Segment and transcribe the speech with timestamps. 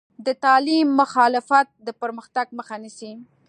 [0.25, 3.11] د تعلیم مخالفت د پرمختګ مخه نیسي.